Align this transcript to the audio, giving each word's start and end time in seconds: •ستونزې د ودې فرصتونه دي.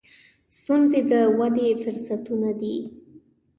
•ستونزې 0.57 1.01
د 1.11 1.13
ودې 1.37 1.67
فرصتونه 1.81 2.49
دي. 2.61 2.75